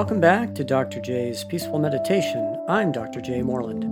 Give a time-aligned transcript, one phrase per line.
[0.00, 0.98] welcome back to Dr.
[0.98, 2.64] J's Peaceful Meditation.
[2.70, 3.20] I'm Dr.
[3.20, 3.42] J.
[3.42, 3.84] Moreland.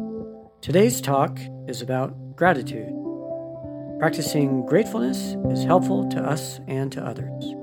[0.63, 2.88] Today's talk is about gratitude.
[3.99, 7.55] Practicing gratefulness is helpful to us and to others.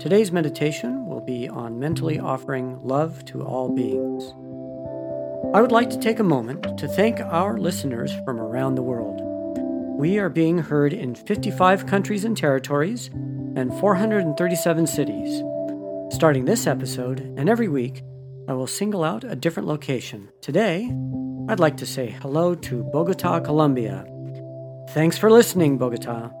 [0.00, 4.22] Today's meditation will be on mentally offering love to all beings.
[5.52, 9.20] I would like to take a moment to thank our listeners from around the world.
[9.98, 13.08] We are being heard in 55 countries and territories
[13.56, 15.42] and 437 cities.
[16.10, 18.02] Starting this episode and every week,
[18.48, 20.28] I will single out a different location.
[20.42, 20.92] Today,
[21.48, 24.04] I'd like to say hello to Bogota, Colombia.
[24.90, 26.32] Thanks for listening, Bogota.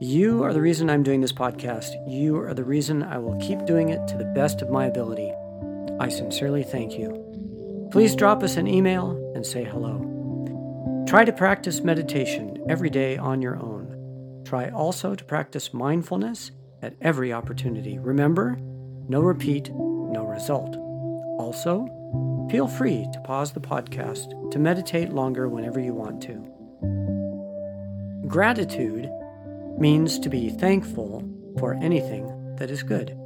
[0.00, 1.92] You are the reason I'm doing this podcast.
[2.08, 5.30] You are the reason I will keep doing it to the best of my ability.
[6.00, 7.88] I sincerely thank you.
[7.92, 11.04] Please drop us an email and say hello.
[11.06, 14.42] Try to practice meditation every day on your own.
[14.46, 17.98] Try also to practice mindfulness at every opportunity.
[17.98, 18.58] Remember,
[19.08, 20.76] no repeat, no result.
[21.38, 21.88] Also,
[22.50, 26.50] feel free to pause the podcast to meditate longer whenever you want to.
[28.26, 29.10] Gratitude
[29.78, 31.22] means to be thankful
[31.58, 33.16] for anything that is good.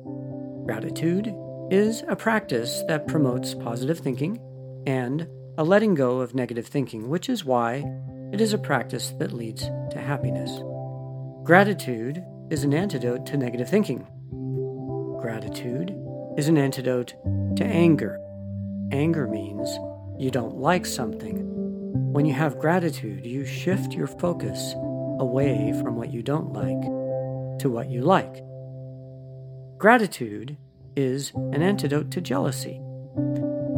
[0.64, 1.34] Gratitude
[1.70, 4.40] is a practice that promotes positive thinking
[4.86, 5.26] and
[5.58, 7.84] a letting go of negative thinking, which is why
[8.32, 10.50] it is a practice that leads to happiness.
[11.44, 14.06] Gratitude is an antidote to negative thinking.
[15.20, 16.00] Gratitude
[16.36, 17.14] is an antidote
[17.56, 18.20] to anger.
[18.92, 19.68] Anger means
[20.16, 21.44] you don't like something.
[22.12, 24.74] When you have gratitude, you shift your focus
[25.18, 26.80] away from what you don't like
[27.60, 28.44] to what you like.
[29.78, 30.56] Gratitude
[30.94, 32.80] is an antidote to jealousy.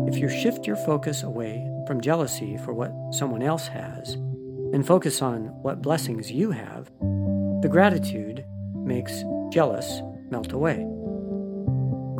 [0.06, 4.14] If you shift your focus away from jealousy for what someone else has
[4.74, 6.90] and focus on what blessings you have,
[7.62, 10.89] the gratitude makes jealous melt away.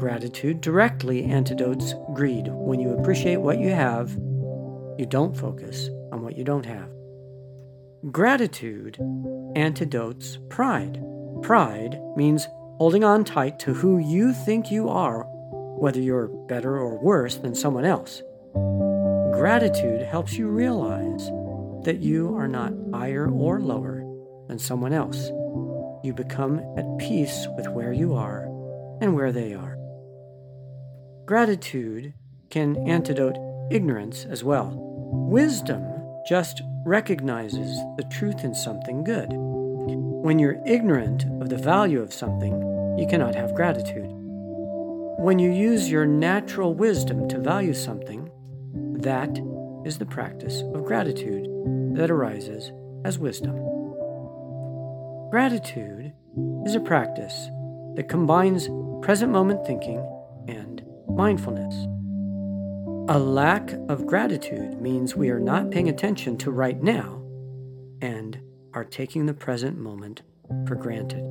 [0.00, 2.48] Gratitude directly antidotes greed.
[2.48, 4.10] When you appreciate what you have,
[4.98, 6.90] you don't focus on what you don't have.
[8.10, 8.98] Gratitude
[9.56, 11.04] antidotes pride.
[11.42, 12.46] Pride means
[12.78, 15.24] holding on tight to who you think you are,
[15.78, 18.22] whether you're better or worse than someone else.
[19.34, 21.26] Gratitude helps you realize
[21.84, 24.02] that you are not higher or lower
[24.48, 25.28] than someone else.
[26.02, 28.44] You become at peace with where you are
[29.02, 29.79] and where they are.
[31.30, 32.12] Gratitude
[32.50, 33.38] can antidote
[33.70, 34.72] ignorance as well.
[34.74, 35.84] Wisdom
[36.28, 39.28] just recognizes the truth in something good.
[39.30, 42.50] When you're ignorant of the value of something,
[42.98, 44.08] you cannot have gratitude.
[44.08, 48.28] When you use your natural wisdom to value something,
[48.98, 49.38] that
[49.86, 51.46] is the practice of gratitude
[51.94, 52.72] that arises
[53.04, 53.54] as wisdom.
[55.30, 56.12] Gratitude
[56.66, 57.46] is a practice
[57.94, 58.68] that combines
[59.00, 60.04] present moment thinking
[61.16, 61.74] mindfulness.
[63.08, 67.22] A lack of gratitude means we are not paying attention to right now
[68.00, 68.40] and
[68.72, 70.22] are taking the present moment
[70.66, 71.22] for granted.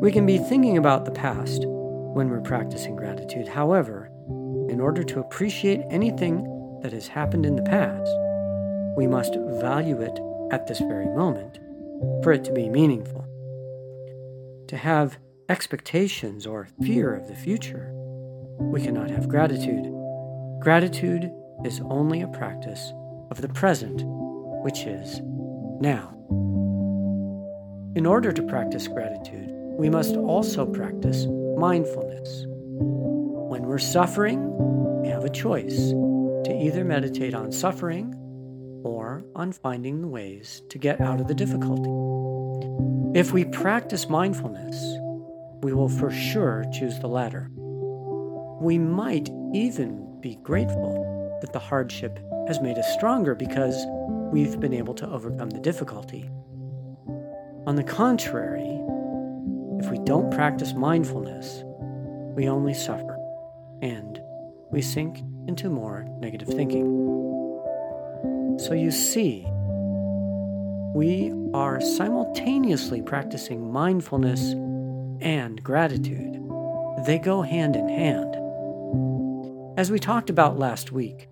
[0.00, 3.48] We can be thinking about the past when we're practicing gratitude.
[3.48, 4.10] However,
[4.68, 8.10] in order to appreciate anything that has happened in the past,
[8.96, 10.18] we must value it
[10.52, 11.58] at this very moment
[12.22, 13.24] for it to be meaningful.
[14.68, 15.18] To have
[15.48, 17.92] expectations or fear of the future
[18.58, 19.92] we cannot have gratitude.
[20.60, 21.32] Gratitude
[21.64, 22.92] is only a practice
[23.30, 24.02] of the present,
[24.64, 25.20] which is
[25.80, 26.14] now.
[27.94, 31.26] In order to practice gratitude, we must also practice
[31.56, 32.44] mindfulness.
[32.48, 34.40] When we're suffering,
[35.02, 35.90] we have a choice
[36.44, 38.14] to either meditate on suffering
[38.84, 41.90] or on finding the ways to get out of the difficulty.
[43.18, 44.76] If we practice mindfulness,
[45.62, 47.50] we will for sure choose the latter.
[48.60, 53.86] We might even be grateful that the hardship has made us stronger because
[54.32, 56.28] we've been able to overcome the difficulty.
[57.66, 58.80] On the contrary,
[59.78, 61.62] if we don't practice mindfulness,
[62.34, 63.16] we only suffer
[63.80, 64.20] and
[64.70, 66.86] we sink into more negative thinking.
[68.58, 69.46] So you see,
[70.94, 74.52] we are simultaneously practicing mindfulness
[75.20, 76.42] and gratitude.
[77.06, 78.34] They go hand in hand.
[79.78, 81.28] As we talked about last week,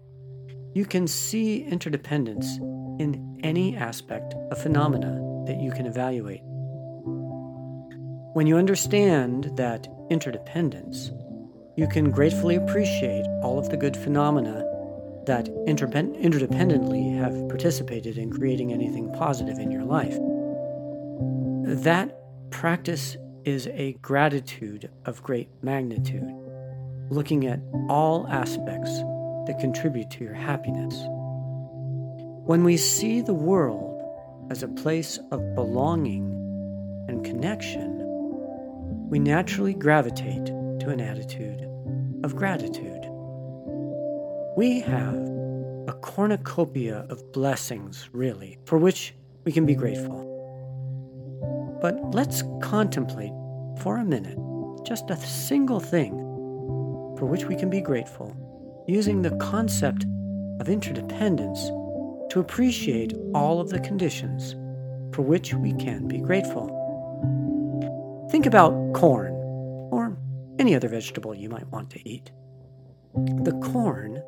[0.72, 2.58] you can see interdependence
[3.00, 6.43] in any aspect of phenomena that you can evaluate.
[8.34, 11.10] When you understand that interdependence,
[11.76, 14.64] you can gratefully appreciate all of the good phenomena
[15.26, 20.16] that interdependently have participated in creating anything positive in your life.
[21.82, 22.16] That
[22.52, 26.45] practice is a gratitude of great magnitude.
[27.11, 28.91] Looking at all aspects
[29.47, 30.94] that contribute to your happiness.
[32.44, 34.03] When we see the world
[34.50, 36.32] as a place of belonging
[37.08, 38.03] and connection,
[39.08, 41.62] we naturally gravitate to an attitude
[42.25, 43.03] of gratitude.
[44.56, 45.14] We have
[45.88, 49.14] a cornucopia of blessings, really, for which
[49.44, 50.25] we can be grateful.
[51.81, 53.32] But let's contemplate
[53.81, 54.38] for a minute
[54.85, 56.25] just a single thing
[57.18, 58.34] for which we can be grateful
[58.86, 60.06] using the concept
[60.60, 61.66] of interdependence
[62.30, 64.54] to appreciate all of the conditions
[65.14, 66.68] for which we can be grateful.
[68.30, 69.32] Think about corn
[69.90, 70.16] or
[70.58, 72.30] any other vegetable you might want to eat.
[73.14, 74.22] The corn,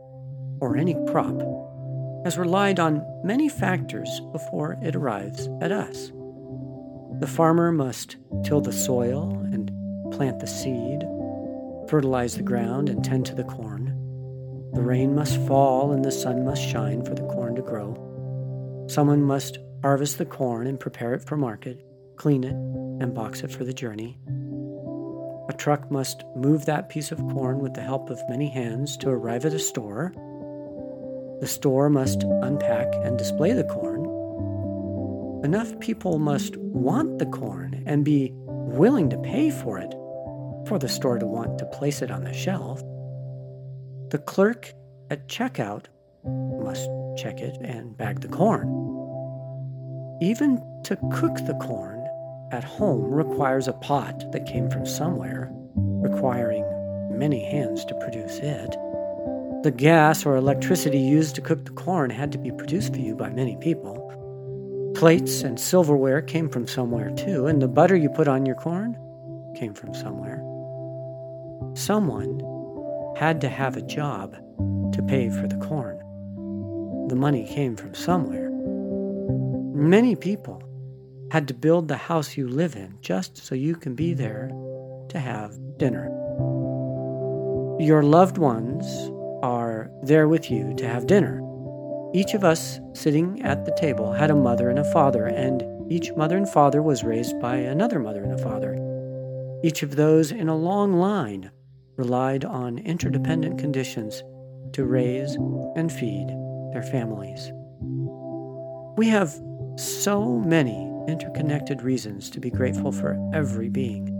[0.60, 1.40] or any crop,
[2.24, 6.10] has relied on many factors before it arrives at us.
[7.20, 9.70] The farmer must till the soil and
[10.12, 11.04] plant the seed,
[11.88, 13.86] fertilize the ground and tend to the corn.
[14.74, 18.86] The rain must fall and the sun must shine for the corn to grow.
[18.88, 21.84] Someone must harvest the corn and prepare it for market,
[22.16, 24.18] clean it, and box it for the journey.
[25.48, 29.08] A truck must move that piece of corn with the help of many hands to
[29.08, 30.12] arrive at a store.
[31.40, 34.04] The store must unpack and display the corn.
[35.44, 39.94] Enough people must want the corn and be willing to pay for it
[40.68, 42.80] for the store to want to place it on the shelf.
[44.10, 44.74] The clerk
[45.10, 45.86] at checkout
[46.62, 48.68] must check it and bag the corn.
[50.20, 52.06] Even to cook the corn
[52.52, 56.64] at home requires a pot that came from somewhere, requiring
[57.18, 58.70] many hands to produce it.
[59.62, 63.16] The gas or electricity used to cook the corn had to be produced for you
[63.16, 64.04] by many people.
[64.94, 68.96] Plates and silverware came from somewhere too, and the butter you put on your corn
[69.56, 70.47] came from somewhere.
[71.78, 72.42] Someone
[73.16, 74.32] had to have a job
[74.94, 75.96] to pay for the corn.
[77.08, 78.50] The money came from somewhere.
[79.72, 80.60] Many people
[81.30, 84.50] had to build the house you live in just so you can be there
[85.10, 86.08] to have dinner.
[87.78, 88.84] Your loved ones
[89.44, 91.40] are there with you to have dinner.
[92.12, 96.10] Each of us sitting at the table had a mother and a father, and each
[96.16, 98.74] mother and father was raised by another mother and a father.
[99.62, 101.52] Each of those in a long line
[101.98, 104.22] relied on interdependent conditions
[104.72, 105.34] to raise
[105.76, 106.28] and feed
[106.72, 107.52] their families.
[108.96, 109.34] We have
[109.76, 114.14] so many interconnected reasons to be grateful for every being.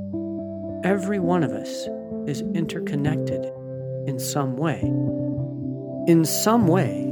[0.84, 1.88] Every one of us
[2.26, 3.44] is interconnected
[4.06, 4.80] in some way.
[6.10, 7.04] In some way,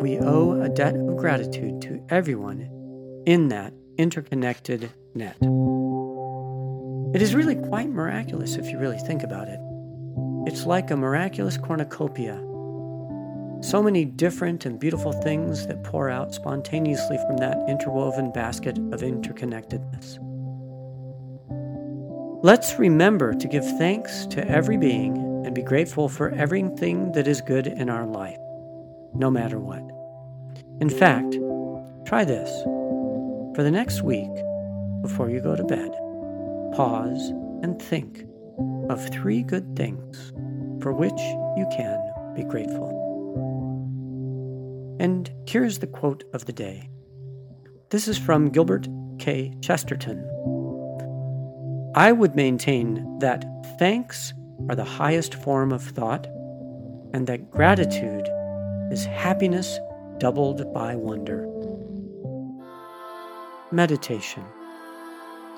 [0.00, 2.68] we owe a debt of gratitude to everyone
[3.26, 5.36] in that interconnected net.
[7.14, 9.58] It is really quite miraculous if you really think about it.
[10.46, 12.36] It's like a miraculous cornucopia.
[13.60, 19.00] So many different and beautiful things that pour out spontaneously from that interwoven basket of
[19.00, 20.18] interconnectedness.
[22.42, 27.40] Let's remember to give thanks to every being and be grateful for everything that is
[27.40, 28.38] good in our life,
[29.12, 29.82] no matter what.
[30.80, 31.36] In fact,
[32.06, 32.48] try this.
[33.56, 34.30] For the next week,
[35.02, 35.90] before you go to bed,
[36.76, 37.30] pause
[37.64, 38.27] and think
[38.88, 40.32] of three good things
[40.82, 41.18] for which
[41.56, 42.00] you can
[42.34, 42.94] be grateful.
[45.00, 46.88] And here's the quote of the day.
[47.90, 49.54] This is from Gilbert K.
[49.60, 50.24] Chesterton.
[51.94, 53.44] I would maintain that
[53.78, 54.32] thanks
[54.68, 56.26] are the highest form of thought,
[57.12, 58.28] and that gratitude
[58.90, 59.78] is happiness
[60.18, 61.46] doubled by wonder.
[63.70, 64.44] Meditation.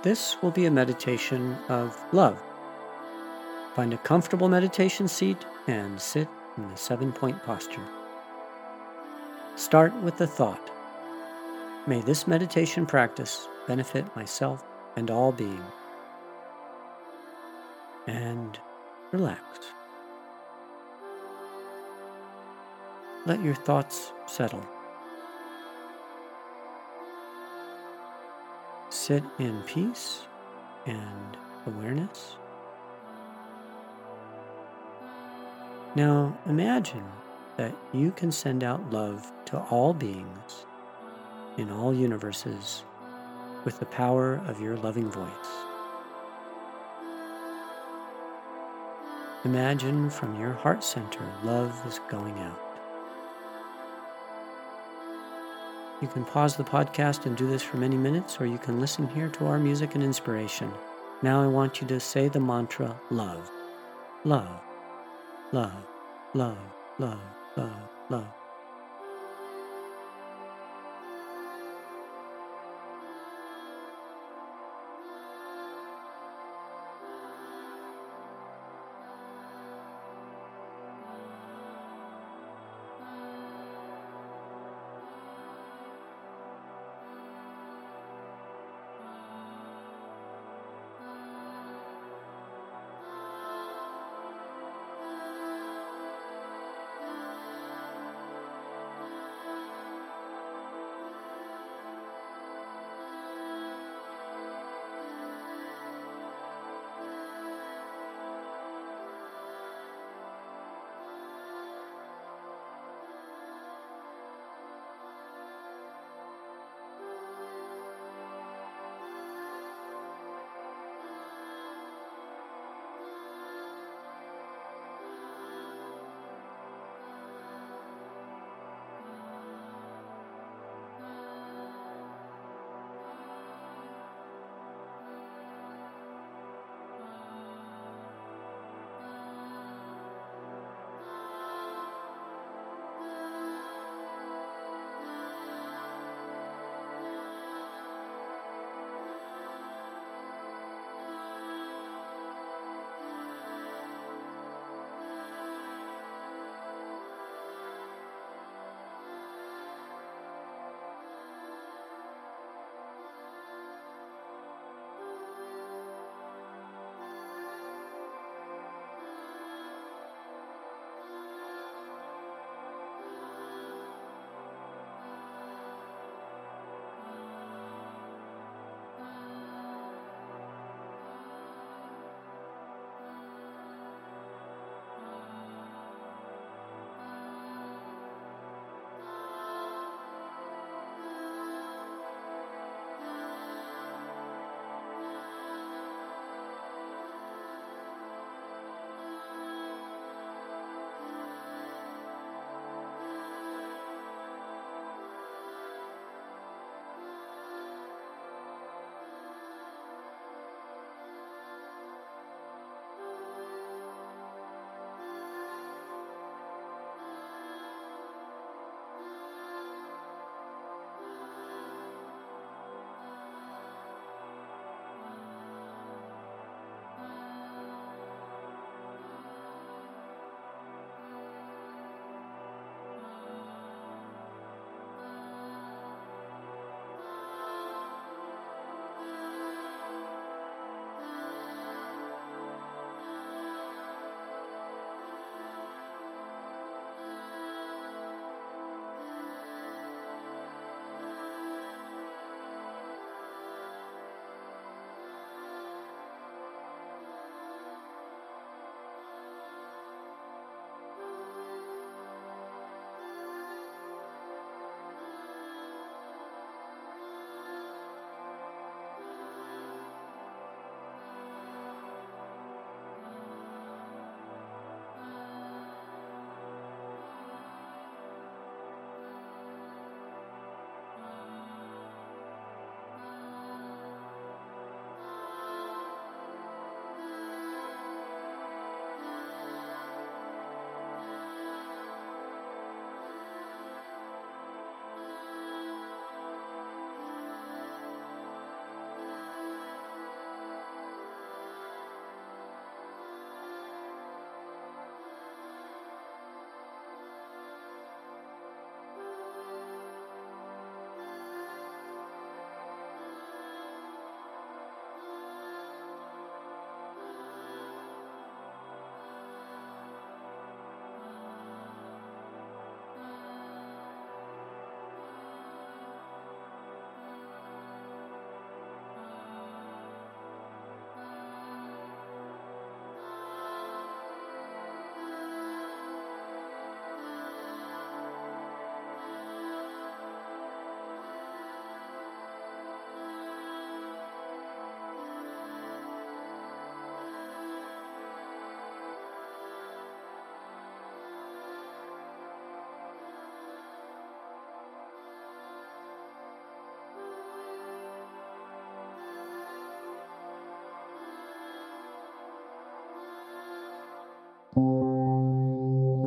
[0.03, 2.41] This will be a meditation of love
[3.77, 7.87] Find a comfortable meditation seat and sit in the seven point posture.
[9.57, 10.71] Start with the thought
[11.87, 14.63] May this meditation practice benefit myself
[14.97, 15.61] and all beings.
[18.07, 18.59] And
[19.13, 19.43] relax.
[23.25, 24.65] Let your thoughts settle.
[28.91, 30.27] Sit in peace
[30.87, 31.37] and
[31.67, 32.37] awareness.
[35.97, 37.05] Now imagine
[37.57, 40.67] that you can send out love to all beings
[41.59, 42.85] in all universes
[43.65, 45.29] with the power of your loving voice.
[49.45, 52.61] Imagine from your heart center love is going out.
[56.01, 59.09] You can pause the podcast and do this for many minutes, or you can listen
[59.09, 60.71] here to our music and inspiration.
[61.23, 63.51] Now I want you to say the mantra love,
[64.25, 64.63] love,
[65.51, 65.85] 啦
[66.33, 66.57] 啦
[66.97, 67.19] 啦
[67.57, 68.40] 啦啦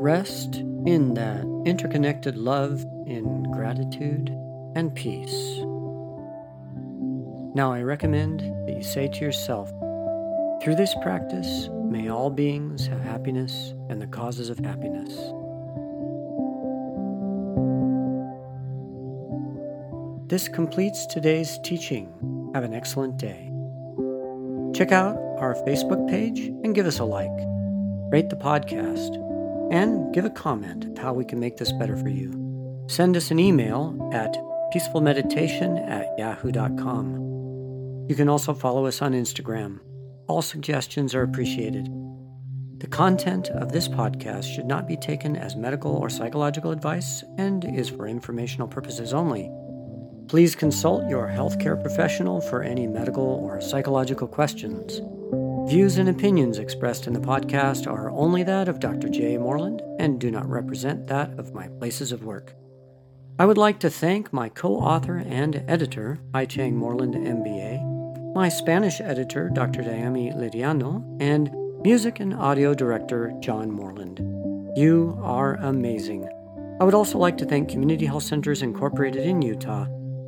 [0.03, 0.55] rest
[0.85, 4.27] in that interconnected love in gratitude
[4.75, 5.59] and peace.
[7.55, 9.69] Now, I recommend that you say to yourself,
[10.61, 15.13] through this practice, may all beings have happiness and the causes of happiness.
[20.27, 22.51] This completes today's teaching.
[22.53, 23.49] Have an excellent day.
[24.75, 27.29] Check out our Facebook page and give us a like.
[28.11, 29.23] Rate the podcast
[29.71, 32.85] and give a comment of how we can make this better for you.
[32.87, 34.33] Send us an email at
[34.73, 37.23] peacefulmeditation at yahoo.com.
[38.09, 39.79] You can also follow us on Instagram.
[40.27, 41.87] All suggestions are appreciated.
[42.79, 47.63] The content of this podcast should not be taken as medical or psychological advice and
[47.63, 49.49] is for informational purposes only.
[50.27, 54.99] Please consult your healthcare professional for any medical or psychological questions.
[55.67, 59.07] Views and opinions expressed in the podcast are only that of Dr.
[59.07, 59.37] J.
[59.37, 62.53] Moreland and do not represent that of my places of work.
[63.39, 66.45] I would like to thank my co author and editor, I.
[66.45, 69.81] Chang Moreland, MBA, my Spanish editor, Dr.
[69.81, 71.49] Diami Lidiano, and
[71.81, 74.19] music and audio director, John Moreland.
[74.77, 76.27] You are amazing.
[76.81, 79.85] I would also like to thank Community Health Centers Incorporated in Utah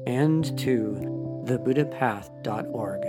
[0.07, 3.05] and to thebuddhapath.org.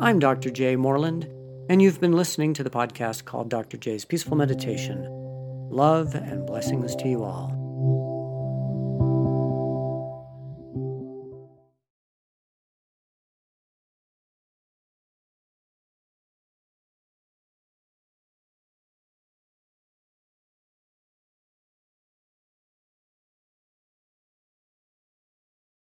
[0.00, 0.50] I'm Dr.
[0.50, 0.76] J.
[0.76, 1.30] Moreland,
[1.68, 3.76] and you've been listening to the podcast called Dr.
[3.76, 5.06] J's Peaceful Meditation.
[5.70, 7.53] Love and blessings to you all.